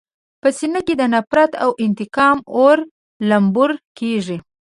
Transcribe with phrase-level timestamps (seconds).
[0.41, 2.77] په سینه کې د نفرت او انتقام اور
[3.29, 4.37] لمبور کېږي.